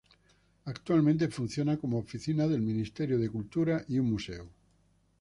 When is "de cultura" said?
3.19-3.85